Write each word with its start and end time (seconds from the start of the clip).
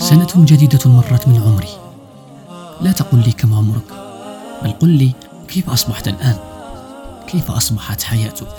سنة 0.00 0.28
جديدة 0.36 0.90
مرت 0.90 1.28
من 1.28 1.42
عمري. 1.42 1.68
لا 2.80 2.92
تقل 2.92 3.18
لي 3.18 3.32
كم 3.32 3.54
عمرك 3.54 3.84
بل 4.62 4.70
قل 4.70 4.88
لي 4.88 5.12
كيف 5.48 5.70
أصبحت 5.70 6.08
الآن؟ 6.08 6.36
كيف 7.26 7.50
أصبحت 7.50 8.02
حياتك؟ 8.02 8.54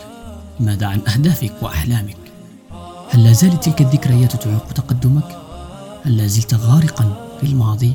ماذا 0.59 0.88
عن 0.88 1.01
أهدافك 1.07 1.54
وأحلامك؟ 1.62 2.17
هل 3.09 3.23
لا 3.23 3.31
زالت 3.31 3.63
تلك 3.63 3.81
الذكريات 3.81 4.35
تعيق 4.35 4.71
تقدمك؟ 4.75 5.38
هل 6.05 6.18
لا 6.18 6.27
زلت 6.27 6.54
غارقا 6.54 7.16
في 7.39 7.48
الماضي؟ 7.48 7.94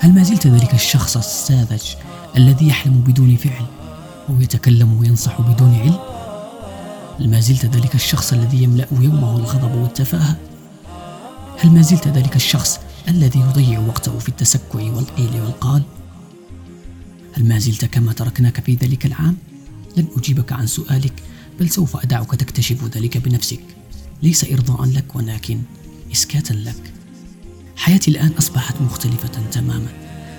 هل 0.00 0.12
ما 0.12 0.22
زلت 0.22 0.46
ذلك 0.46 0.74
الشخص 0.74 1.16
الساذج 1.16 1.82
الذي 2.36 2.68
يحلم 2.68 3.04
بدون 3.06 3.36
فعل 3.36 3.66
أو 4.28 4.40
يتكلم 4.40 5.00
وينصح 5.00 5.40
بدون 5.40 5.74
علم؟ 5.74 5.98
هل 7.20 7.30
ما 7.30 7.40
زلت 7.40 7.66
ذلك 7.66 7.94
الشخص 7.94 8.32
الذي 8.32 8.62
يملأ 8.62 8.86
يومه 8.92 9.36
الغضب 9.36 9.74
والتفاهة؟ 9.74 10.36
هل 11.62 11.70
ما 11.70 11.82
زلت 11.82 12.08
ذلك 12.08 12.36
الشخص 12.36 12.80
الذي 13.08 13.40
يضيع 13.40 13.78
وقته 13.78 14.18
في 14.18 14.28
التسكع 14.28 14.78
والقيل 14.78 15.40
والقال؟ 15.40 15.82
هل 17.32 17.48
ما 17.48 17.58
زلت 17.58 17.84
كما 17.84 18.12
تركناك 18.12 18.60
في 18.60 18.74
ذلك 18.74 19.06
العام؟ 19.06 19.36
لن 19.96 20.06
أجيبك 20.16 20.52
عن 20.52 20.66
سؤالك 20.66 21.12
بل 21.60 21.70
سوف 21.70 21.96
أدعك 21.96 22.34
تكتشف 22.34 22.84
ذلك 22.84 23.18
بنفسك. 23.18 23.60
ليس 24.22 24.44
إرضاء 24.44 24.84
لك 24.84 25.16
ولكن 25.16 25.60
إسكاتا 26.12 26.52
لك. 26.52 26.92
حياتي 27.76 28.10
الآن 28.10 28.30
أصبحت 28.38 28.74
مختلفة 28.80 29.50
تماما. 29.50 29.92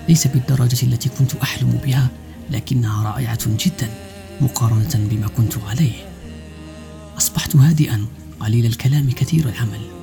ليس 0.09 0.27
بالدرجة 0.27 0.85
التي 0.85 1.09
كنت 1.09 1.35
أحلم 1.35 1.79
بها 1.85 2.07
لكنها 2.51 3.03
رائعة 3.03 3.39
جدا 3.45 3.89
مقارنة 4.41 5.07
بما 5.09 5.27
كنت 5.27 5.57
عليه. 5.57 6.09
أصبحت 7.17 7.55
هادئا 7.55 8.05
قليل 8.39 8.65
الكلام 8.65 9.11
كثير 9.11 9.49
العمل. 9.49 10.02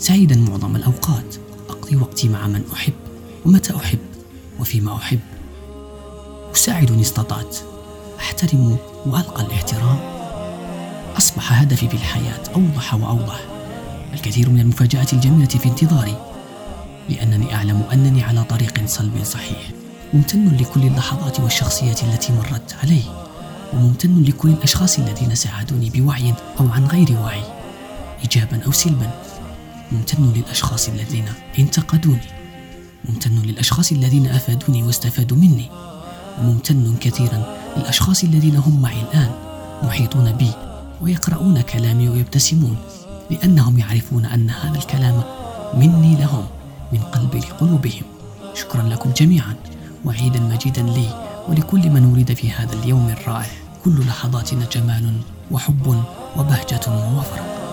سعيدا 0.00 0.36
معظم 0.36 0.76
الأوقات. 0.76 1.34
أقضي 1.68 1.96
وقتي 1.96 2.28
مع 2.28 2.46
من 2.46 2.62
أحب 2.72 2.92
ومتى 3.46 3.76
أحب 3.76 3.98
وفيما 4.60 4.96
أحب. 4.96 5.20
اساعد 6.54 6.90
ان 6.90 7.00
استطعت. 7.00 7.56
أحترم 8.18 8.76
وألقى 9.06 9.42
الاحترام. 9.42 9.98
أصبح 11.18 11.60
هدفي 11.60 11.88
في 11.88 11.94
الحياة 11.94 12.42
أوضح 12.54 12.94
وأوضح. 12.94 13.40
الكثير 14.12 14.50
من 14.50 14.60
المفاجآت 14.60 15.12
الجميلة 15.12 15.48
في 15.48 15.66
انتظاري. 15.66 16.16
لأنني 17.08 17.54
أعلم 17.54 17.82
أنني 17.92 18.22
على 18.22 18.44
طريق 18.44 18.86
صلب 18.86 19.24
صحيح. 19.24 19.70
ممتن 20.14 20.56
لكل 20.56 20.82
اللحظات 20.82 21.40
والشخصيات 21.40 22.04
التي 22.04 22.32
مرت 22.32 22.76
علي 22.82 23.02
وممتن 23.72 24.22
لكل 24.22 24.48
الأشخاص 24.48 24.98
الذين 24.98 25.34
ساعدوني 25.34 25.90
بوعي 25.90 26.34
أو 26.60 26.68
عن 26.68 26.84
غير 26.86 27.16
وعي. 27.22 27.42
ايجابا 28.22 28.60
أو 28.66 28.72
سلبا. 28.72 29.10
ممتن 29.92 30.32
للأشخاص 30.36 30.88
الذين 30.88 31.24
انتقدوني. 31.58 32.28
ممتن 33.08 33.38
للأشخاص 33.38 33.92
الذين 33.92 34.26
أفادوني 34.26 34.82
واستفادوا 34.82 35.36
مني. 35.36 35.70
وممتن 36.40 36.94
كثيرا 37.00 37.56
للأشخاص 37.76 38.24
الذين 38.24 38.56
هم 38.56 38.82
معي 38.82 39.00
الآن 39.00 39.30
محيطون 39.82 40.32
بي 40.32 40.50
ويقرؤون 41.00 41.60
كلامي 41.60 42.08
ويبتسمون 42.08 42.76
لأنهم 43.30 43.78
يعرفون 43.78 44.24
أن 44.24 44.50
هذا 44.50 44.78
الكلام 44.78 45.22
مني 45.74 46.16
لهم 46.16 46.46
من 46.92 46.98
قلبي 46.98 47.38
لقلوبهم 47.38 48.02
شكرا 48.54 48.82
لكم 48.82 49.10
جميعا 49.10 49.54
وعيدا 50.04 50.40
مجيدا 50.40 50.82
لي 50.82 51.26
ولكل 51.48 51.90
من 51.90 52.12
ولد 52.12 52.32
في 52.32 52.50
هذا 52.50 52.72
اليوم 52.72 53.08
الرائع. 53.08 53.50
كل 53.84 54.06
لحظاتنا 54.06 54.64
جمال 54.72 55.12
وحب 55.50 56.02
وبهجة 56.36 56.80
ووفره 56.88 57.69